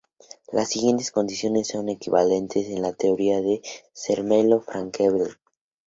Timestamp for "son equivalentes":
1.67-2.65